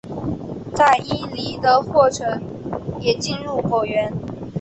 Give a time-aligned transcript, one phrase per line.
[0.73, 2.41] 在伊犁的霍城
[2.99, 4.11] 也进入果园。